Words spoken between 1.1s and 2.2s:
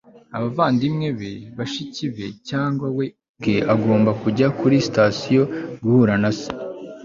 be bashiki